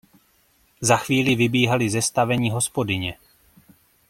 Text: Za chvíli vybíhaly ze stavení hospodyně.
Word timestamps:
Za 0.81 0.97
chvíli 0.97 1.35
vybíhaly 1.35 1.89
ze 1.89 2.01
stavení 2.01 2.51
hospodyně. 2.51 3.17